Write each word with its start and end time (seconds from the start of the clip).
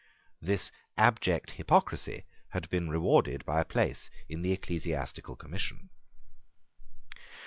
This 0.41 0.71
abject 0.97 1.51
hypocrisy 1.51 2.23
had 2.49 2.67
been 2.71 2.89
rewarded 2.89 3.45
by 3.45 3.61
a 3.61 3.65
place 3.65 4.09
in 4.27 4.41
the 4.41 4.51
Ecclesiastical 4.51 5.35
Commission. 5.35 5.89